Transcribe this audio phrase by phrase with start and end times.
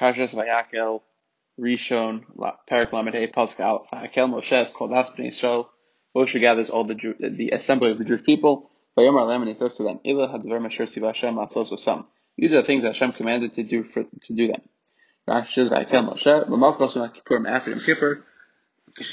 [0.00, 1.02] Parshas Vayakel,
[1.60, 2.24] Rishon,
[2.66, 3.90] Perak Lamed Pasuk Aleph.
[3.92, 5.66] Vayakel Moshe called That's Bnei.
[6.16, 8.70] Moshe gathers all the Jew, the assembly of the Jewish people.
[8.96, 12.06] Vayomar Lem and he says to them, Ila hadver masher siva Hashem asos osam.
[12.36, 14.62] These are the things that Hashem commanded to do for to do them.
[15.28, 16.48] Rashi says Vayakel Moshe.
[16.48, 17.70] L'malchos Yom Kippurim after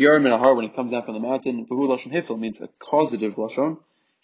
[0.01, 1.65] Yom in a heart when he comes down from the mountain.
[1.67, 3.77] Behu Lashon Hifel means a causative Lashon.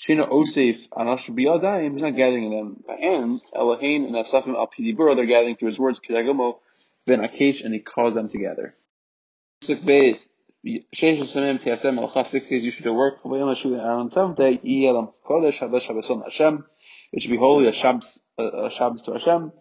[0.06, 3.42] Shina Osef Anash Biyadayim, he's not gathering them by hand.
[3.56, 6.60] Elohein and Asafim Al Pidibur, they're gathering through his words, Kidagomo,
[7.06, 8.76] Ben Akesh, and he calls them together.
[9.62, 10.30] Six days,
[10.62, 13.24] you should work.
[13.24, 14.60] Vayom Hashu on seventh day.
[17.14, 19.54] It should be holy, a Shabbos, a Shabbos to Hashem.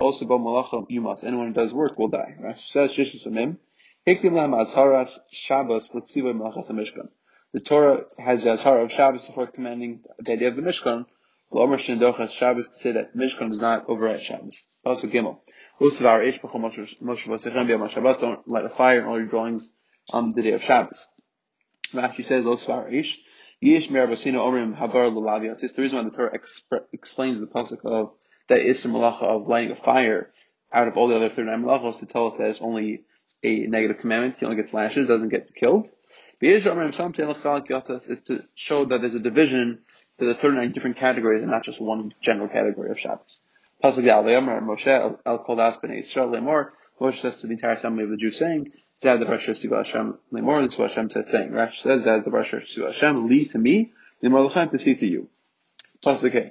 [0.00, 2.36] Anyone who does work will die.
[2.40, 3.56] Rashi says, Sheish Samim.
[4.06, 7.08] Hiktim Lam Azharas Shabbos Letziva Malachas HaMishkan.
[7.54, 11.06] The Torah has the Azhar of Shabbos before commanding the idea of the Mishkan.
[11.50, 14.66] L'omer Shindoch Shabbos to say that Mishkan does not override Shabbos.
[14.84, 15.38] Pasuk Gimel.
[15.80, 18.18] Usavar Ish B'chol Moshe V'Sechem B'Yom Shabbos.
[18.18, 19.72] Don't light a fire in all your dwellings
[20.12, 21.10] on the day of Shabbos.
[21.94, 23.18] Rashi says, Usavar Ish.
[23.64, 27.46] Yish Mer Basino Omrim Habar L'Lavi It's the reason why the Torah exp- explains the
[27.46, 28.12] pasuk of
[28.48, 30.34] that Isra Malacha of lighting a fire
[30.70, 33.04] out of all the other 39 malachos to tell us that it's only
[33.42, 34.36] a negative commandment.
[34.38, 35.90] He only gets lashes, doesn't get killed
[36.40, 39.80] is to show that there's a division
[40.18, 43.42] to the 39 different categories and not just one general category of Shabbos.
[43.82, 46.70] Pasuk Moshe El Kol Das Bnei Yisrael Lemor.
[47.00, 50.18] Moshe says to the entire assembly of the Jews, saying, Zad the Brasher Siva Hashem
[50.32, 50.64] Lemor.
[50.64, 51.52] This is what Hashem said, saying.
[51.52, 55.06] Rash says, Zad the Brasher Siva Hashem Li to me, Lemor Lechem to see to
[55.06, 55.28] you.
[56.04, 56.50] Pasuk A.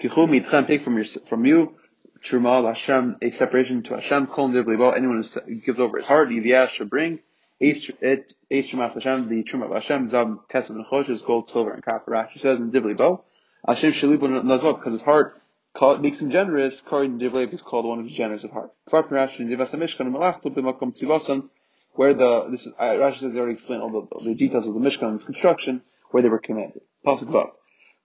[0.00, 1.74] Kichu mitchem take from your from you.
[2.22, 4.28] Truma Hashem a separation to Hashem.
[4.28, 7.20] Kol Anyone who gives over his heart, Yiviyah should bring.
[7.62, 11.80] It Eish Hashem, the Truma of Hashem, Zab Kesef and Chosh is gold, silver, and
[11.80, 12.10] copper.
[12.10, 13.22] Rashi says in Divli Bo,
[13.64, 15.40] Hashem Shalibu Nazot, because his heart
[15.72, 18.72] call, makes him generous, Kari Divli is called one who's generous of heart.
[18.90, 21.48] Kvar Rashi in Divas Mishkan Malachtu B'makom Tzivasan,
[21.92, 24.80] where the, this is, Rashi says they already explained all the, the details of the
[24.80, 26.82] Mishkan and its construction, where they were commanded.
[27.06, 27.50] Pasuk Vav.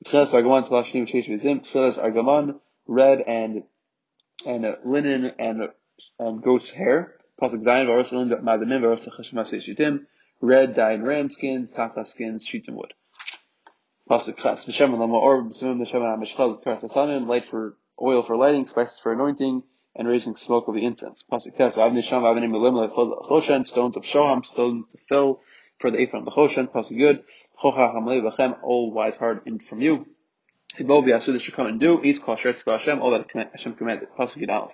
[0.06, 3.63] Tchilas Argaman Talashnim Sheish Vizim, Tchilas Argaman, red and,
[4.45, 5.69] and uh, linen and,
[6.19, 10.08] and goat's hair, Pasuk Zayin, Varosalim, Madamim, Varosachashma Shitim,
[10.42, 12.96] red dyed ram skins, taka skins, sheet and wood.
[14.09, 18.66] Pasuk Chas, V'shem Lama Or, B'simim V'shem HaMeshchal, Karas HaSamim, light for, oil for lighting,
[18.66, 19.62] spices for anointing,
[19.96, 21.24] and raising smoke of the incense.
[21.31, 22.92] Pasuk Tes, V'avni Sham, V'avni Milim,
[23.30, 25.40] Choshen, stones of Shoham, stones to fill
[25.78, 26.68] for the ephod of the Choshen.
[26.68, 27.24] Pasuk Yud,
[27.62, 30.08] Chocha Hamlei V'chem, all wise heart in from you.
[30.75, 34.09] Hibo V'yasu, this should come and do, Sheretz Hashem, all that Hashem commanded.
[34.18, 34.72] Pasuk Yud Aleph.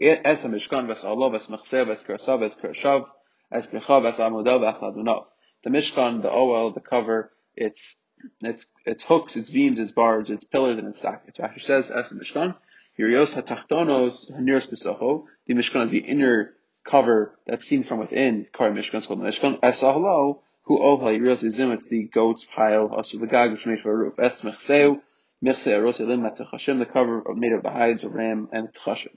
[0.00, 3.06] Es HaMishkan v's'alo v's'mechseh v's'kersav v's'kershav
[3.52, 5.28] v's'precha v's'amudav v's'adunov.
[5.62, 7.96] The Mishkan, the oil, the cover, its
[8.42, 11.38] its its hooks, its beams, its bars, its pillars, and its sockets.
[11.38, 12.56] Rashi says, Es HaMishkan,
[12.98, 15.26] Yurios HaTachtonos Haniros B'socho.
[15.46, 18.48] The Mishkan is the inner cover that's seen from within.
[18.52, 19.60] Kar Mishkan is called the Mishkan.
[19.62, 23.80] Es Ahlo, who Ohla Yurios Izim, it's the goat's pile, also the gag, which made
[23.80, 24.14] for a roof.
[24.18, 25.00] Es Mechseu,
[25.40, 29.14] Mechseu Aros Elim the cover made of the hides of ram and Tchashim.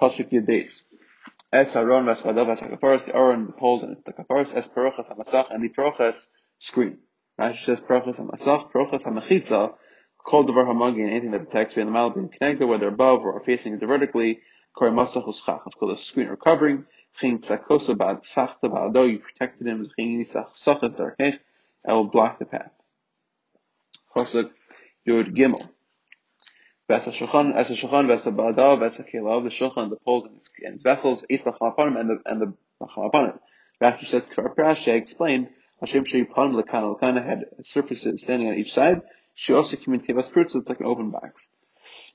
[0.00, 0.84] Pasuk Yud Beis.
[1.52, 5.50] Es Aaron Vespadav Es HaKaparos, the Aaron, the poles, and the Kaparos, Es Perochas HaMasach,
[5.50, 6.98] and the Perochas screen.
[7.38, 9.74] Rashi says Perochas HaMasach, Perochas HaMechitza,
[10.24, 13.74] called the Hamagi, anything that detects being the mal being connected, whether above or facing
[13.74, 14.40] it vertically,
[14.74, 16.86] Kore Masach Uschach, it's called a screen or covering,
[17.18, 21.38] Chin Tzakosa Ba'ad Sachta Ba'ado, you protected him, Chin Yisach Sachas Darkech,
[21.86, 22.70] will block the path.
[24.16, 24.50] Pasuk
[25.06, 25.68] Yud Gimel.
[26.92, 30.74] Vesa Shulchan, Esa Shulchan, Vesa Ba'adav, Vesa Kelav, the Shulchan, the poles and its, and
[30.74, 33.38] its vessels, Eitz and the, and the Lachalapanim.
[33.80, 35.48] Rashi says, Parashe explained,
[35.80, 39.00] Hashem Shei Pan Lakana, Lakana had surfaces standing on each side.
[39.34, 41.48] She also communicated us fruits, so it's like an open box.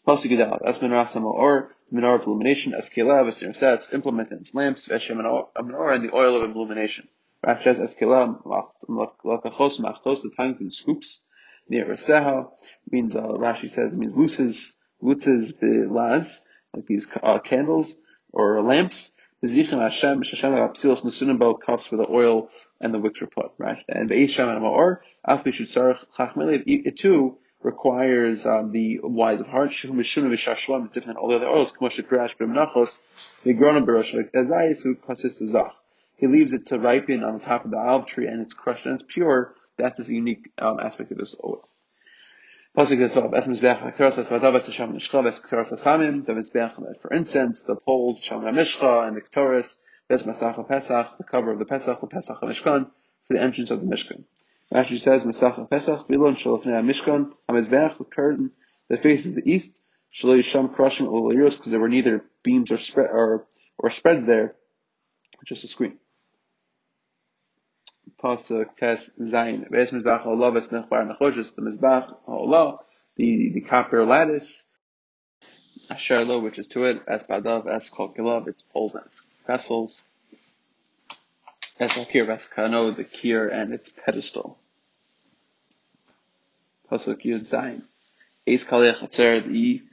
[0.08, 4.38] Pasuk Gedal, as Menara or the menorah of illumination, as Kelav, as Sets, implement in
[4.38, 7.08] its lamps, Veshem menorah, and the oil of illumination.
[7.44, 11.24] Rashi says, as Kelav, Lakachos, Machtos, the tongues and scoops,
[11.70, 12.50] near Raseha,
[12.90, 16.42] means, uh, Rashi says it means luces, luces bilaz,
[16.74, 17.98] like these uh, candles
[18.32, 19.14] or lamps.
[19.46, 22.50] Zichem Hashem, Hashem Apsilos Nasunim cups where the oil
[22.82, 23.84] and the wicks were put, right?
[23.88, 29.48] And the Eisham and Ma'or, Afbi Shutzarech Chachmelev, it too requires um, the wise of
[29.48, 33.00] heart, Shum Mishum Vishashlam, it's different than all the other oils, Kmosh Krash B'Menachos,
[33.44, 35.74] the Grona Barosh, who consists of Zach.
[36.16, 38.86] He leaves it to ripen on the top of the olive tree and it's crushed
[38.86, 39.54] and it's pure.
[39.78, 41.36] That's a unique um, aspect of this
[46.26, 49.80] the Mizbeach for incense, the poles, Shem HaMishcha, and the Keteros,
[50.10, 52.86] Ves Masach Pesach, the cover of the Pesach, the Pesach HaMishkan,
[53.28, 54.24] for the entrance of the Mishkan.
[54.74, 58.52] Rashi says Masach Pesach, Vilon Shalafnei HaMishkan, HaMizbeach, the curtain
[58.90, 59.82] that faces the east,
[60.14, 63.48] Shalei Sham Krashim Ulayiros, because there were neither beams or spread, or
[63.78, 64.56] or spreads there,
[65.46, 65.98] just a screen.
[68.22, 69.70] Pasuk Tes Zayin.
[69.70, 72.80] Beis Mizbach Ha'olah Ves Mechbar Nechoshes, the Mizbach Ha'olah,
[73.16, 74.66] the, the copper lattice,
[75.90, 79.26] Asher Lo, which is to it, as Badav, as Kol Kilav, its poles and its
[79.46, 80.04] vessels,
[81.80, 84.58] as Hakir Ves Kano, the kier and its pedestal.
[86.92, 87.84] Pasuk Yud Zayin.
[88.48, 89.84] Eis Kalei Chatzer, the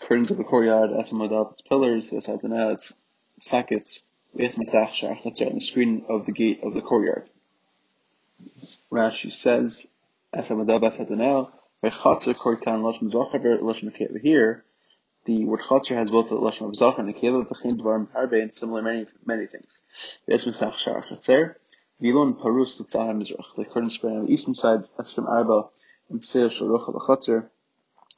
[0.00, 2.94] curtains of the courtyard, as Madav, its pillars, as Adonai, its
[3.40, 4.02] sockets,
[4.38, 7.28] Eis Masach Shar Chatzer, the screen of the gate of the courtyard.
[13.62, 14.20] Lashon Nekeva.
[14.20, 14.64] Here,
[15.24, 18.54] the word Chatzer has both the Lashon of Zachar and Nekeva, V'chin Dvarim Harbe, and
[18.54, 19.82] similar many, many things.
[20.28, 21.56] V'es Mesach Shar Chatzer,
[22.00, 25.68] Vilon Parus L'tzah Mizrach, the curtain spread on the eastern side, Esrim Arba,
[26.08, 27.50] and Pseil Shorocha L'chatzer,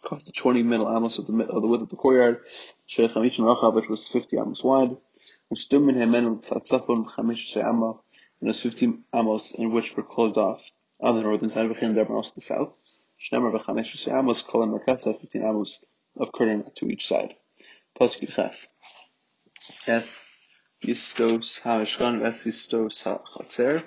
[0.04, 2.40] across the 20 middle amos of the, of the width of the courtyard,
[2.86, 4.96] Sheikh Hamish and which was 50 amos wide,
[5.50, 7.98] and Stumin Hemen L'tzatzafon Chamish She'amah,
[8.43, 10.69] and was 15 amos in which were closed off
[11.00, 12.75] on the northern side, V'chin Deber also the south.
[13.21, 15.85] Shnemer v'chamesh amos, kol merkasa, 15 amos
[16.17, 17.37] of curtain to each side.
[17.99, 18.67] Pasuk Ches.
[19.87, 20.49] Es
[20.83, 23.85] Yistos HaMishkan, Es Yistos HaChatzer.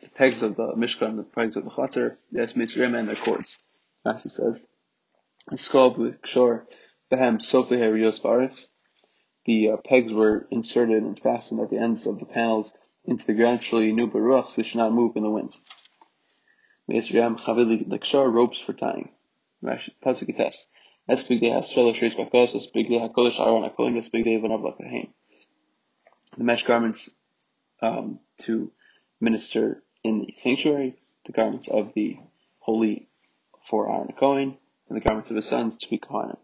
[0.00, 3.58] The pegs of the Mishkan, the pegs of the Chatzer, yes, Mitzrayim and their cords.
[4.06, 4.68] Rashi says,
[5.50, 6.64] Skol B'Kshor,
[7.10, 8.70] Behem Sofi Herios Baris.
[9.46, 12.72] The uh, pegs were inserted and fastened at the ends of the panels
[13.06, 15.56] into the ground shall new baruch, so they should not move in the wind.
[16.88, 19.10] Me'esriyam chavili lekshar, ropes for tying.
[19.64, 20.68] Pasuk test.
[21.06, 24.62] That's big day hasrelo shreis bakos, that's big day aron hakolim, that's big day vanav
[24.62, 25.08] lakahin.
[26.36, 27.16] The mesh garments,
[27.80, 28.72] um, to
[29.20, 32.18] minister in the sanctuary, the garments of the
[32.58, 33.08] holy
[33.62, 34.56] for Aaron Cohen,
[34.88, 36.38] and the garments of his sons to be Kohanim.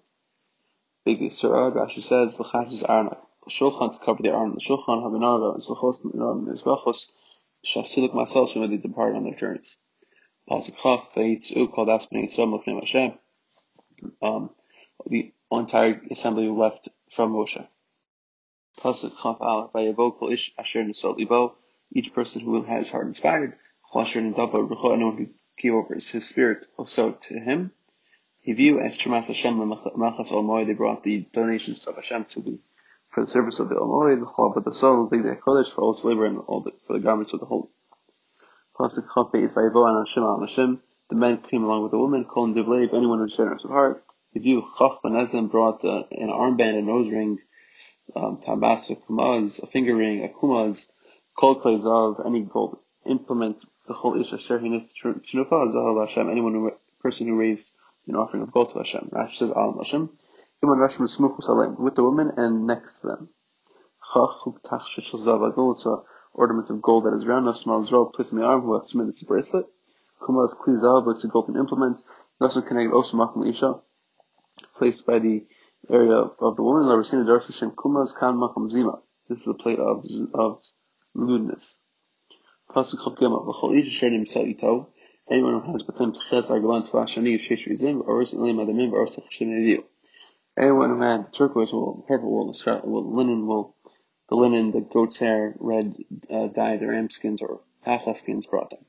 [1.05, 3.11] Big Surah, Rashi says, the chas is Aaron
[3.49, 7.11] shulchan to cover the arm, the shulchan habenarva, and slachos mizbachos,
[7.65, 9.79] shasilik myself when they depart on their journeys.
[10.49, 13.19] Pasuk chaf, vayitzu called aspen yisrael mofnei Hashem.
[14.21, 14.51] Um,
[15.07, 17.67] the entire assembly left from Moshe.
[18.79, 21.57] Pasuk chaf al, vayavo kol ish asher nisol libo,
[21.93, 23.57] each person who has heart inspired,
[23.93, 25.27] chasher nidava rucho, anyone who
[25.59, 27.73] gave over his spirit also to him.
[28.41, 32.59] He view as Tremas Hashem Malchas Olmoy, they brought the donations of Hashem to the
[33.13, 36.03] for the service of the Almighty, the Chol, but the the Kodesh, for all its
[36.03, 37.69] labor and all the, for the garments of the holy.
[38.81, 40.81] Is and Hashem al Hashem.
[41.11, 44.03] The men came along with the woman, calling Divlev, anyone who's generous of heart.
[44.33, 47.39] If you Chaf Benezim brought uh, an armband, a nose ring,
[48.17, 50.89] um, Tabas kumaz, a finger ring, a kumaz,
[51.39, 56.73] Kol Zav, any gold implement, the Chol Ish Asher Hinif Chinufa, Zahav Hashem, anyone who,
[57.03, 57.75] person who raised
[58.09, 59.11] an offering of gold to Hashem.
[59.13, 60.09] Rashi says Al Hashem
[60.65, 63.29] with the woman and next to them.
[64.15, 65.99] It's an
[66.35, 68.91] ornament of gold that is round enough to zro placed in the arm who has
[68.91, 69.67] submitted the bracelet.
[70.25, 72.01] Kuma is klizav, it's a golden implement.
[72.41, 73.81] Also connected also makum isha,
[74.77, 75.45] placed by the
[75.91, 76.87] area of, the woman.
[76.87, 79.01] We're seeing the Darsh Hashem Kumas kan makum zima.
[79.29, 80.63] This is the plate of of
[81.17, 81.81] lewdness.
[82.71, 84.87] Pasuk Chop Gimel V'chol Isha Shenim Yisrael
[85.29, 89.49] Anyone who has with him Tchez Argalan Tvashani Shesh Rizim or Ilim Adamim or Tchashim
[89.49, 89.83] Neviu.
[90.57, 93.75] Anyone who had turquoise wool, purple wool, scarlet wool, linen wool,
[94.29, 95.97] the linen, the goat's hair, red
[96.31, 98.85] uh, the ram skins or tachla skins brought them.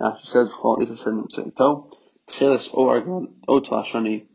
[0.00, 1.92] Now she says, "Chol ifashanim seito
[2.26, 4.26] tcheles o argon o tlashani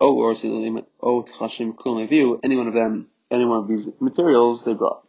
[0.00, 2.38] o orzilim o tlashim kul view.
[2.42, 5.06] Any one of them, any one of these materials they brought.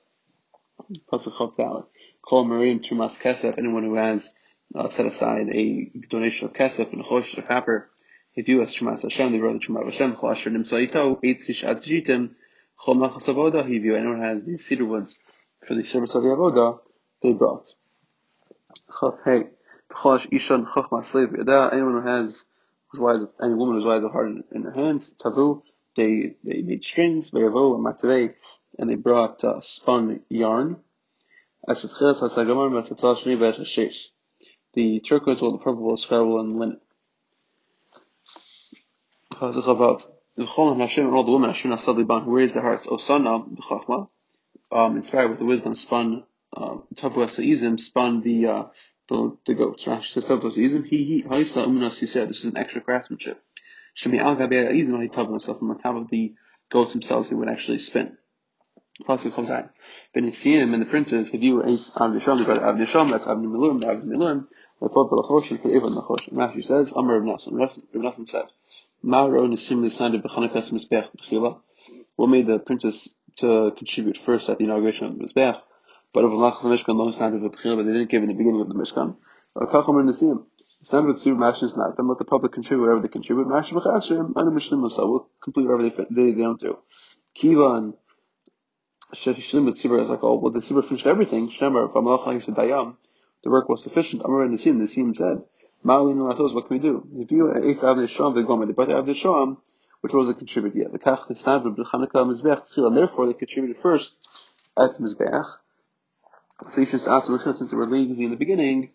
[1.12, 1.90] Pasuk chok
[2.22, 3.58] Call marim trumas kesef.
[3.58, 4.34] Anyone who has
[4.74, 7.90] uh, set aside a donation of kesef and a chosh of copper
[8.36, 13.34] if you ask Shemas Hashem, they wrote the Shema Hashem, Chol Asher Nimtzaito, Chol Machas
[13.34, 15.20] Avoda, if you, anyone has these cedar woods
[15.66, 16.80] for the service of the Avoda,
[17.22, 17.70] they brought.
[19.00, 19.50] Chaf Hey,
[19.90, 22.46] Tchosh Ishan Chachma Slave Yada, anyone who has,
[22.88, 25.62] who's wise, any woman who's wise of heart in, her hands, Tavu,
[25.96, 28.34] they, they made strings, Veyavo, and Matavei,
[28.80, 30.80] and they brought uh, spun yarn.
[34.76, 36.80] The turquoise wool, the purple wool, scarlet wool, and linen.
[39.40, 43.48] The Chol Hashem and all the women Hashem Nasad Liban who raised their hearts Osana
[43.56, 44.08] b'Chachma,
[44.72, 46.24] um, inspired with the wisdom, spun
[46.56, 48.64] um, Tavu Saizim, spun the uh,
[49.10, 49.86] the, the goats.
[49.86, 50.86] Rashi says Tavu Saizim.
[50.86, 52.00] He he Haisa Umunas.
[52.00, 53.42] He said this is an extra craftsmanship.
[53.96, 55.02] Shemi Al Gabei Izim.
[55.02, 56.34] He Tavu himself on top of the
[56.72, 57.30] goats themselves.
[57.30, 58.18] He would actually spin.
[59.02, 59.72] Pasuk comes out.
[60.14, 61.34] Ben Yisiyim and the princes.
[61.34, 64.48] If you were Avdisham, the brother Avdisham, that's Avdi Miluim, Avdi Miluim.
[64.82, 67.58] Rashi says, Amr of Nasan.
[67.58, 68.46] Rav Nasan said.
[69.04, 71.60] B'chila.
[72.16, 75.60] what made the princess to contribute first at the inauguration of the Mizbeach,
[76.14, 78.34] but of Malachas Mishkan, lo sound of the Bechira, but they didn't give in the
[78.34, 79.18] beginning of the Mishkan.
[79.56, 80.46] The Siyam.
[80.84, 83.48] Stand with Sub Mashins not, then let the public contribute whatever they contribute.
[83.48, 86.78] Mash B'chasrim, Anu Mishlim Musa, will complete whatever they, they, they don't do.
[87.38, 87.94] Kivan,
[89.14, 91.50] Shefishlim with Sibur is like, oh, well, the Sibur finished everything.
[91.50, 92.98] Shemar, Famalach Hagis Dayam,
[93.44, 94.24] the work was sufficient.
[94.26, 95.44] Amar and the Siyam, said,
[95.84, 97.08] what can we do?
[97.18, 99.58] If you, Eis Avnei Shom, the Gomer, they brought the Shom,
[100.02, 100.92] which was a contributor yet.
[100.92, 104.26] The kach the stand of Chanukah Mizbeach and therefore they contributed first
[104.78, 105.46] at Mizbeach.
[106.72, 108.92] Felicians asked since they were lazy in the beginning,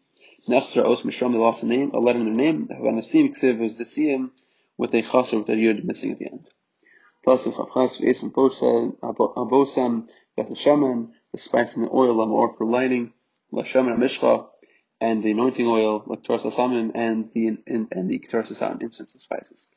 [0.48, 3.76] Nechser Os Mishram, they lost a name, a letter in their name, Havanasim Ksiv was
[3.76, 4.30] the Siyam
[4.78, 6.48] with a chaser with a yud missing at the end.
[7.24, 13.12] Plus, Pasuk Chafchas V'esam Abosam Beth Shaman, the spice and the oil, Lamor for lighting,
[13.52, 14.46] Lashaman Mishcha,
[15.00, 18.44] and the anointing oil, like Torah and the and, and the Torah
[18.80, 19.68] incense and spices.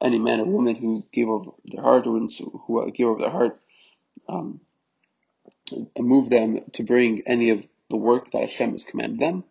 [0.00, 3.60] Any man or woman who gave over their heart, who gave over their heart,
[4.28, 4.60] um,
[5.98, 9.44] move them to bring any of the work that Hashem has commanded them.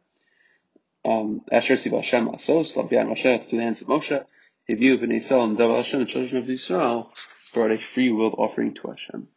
[1.05, 4.25] Um, Asher Siv Hashem Asos, Labian Moshe, through the hands of Moshe,
[4.67, 7.13] if you, and David Hashem, the children of Israel,
[7.53, 9.27] brought a free will offering to Hashem.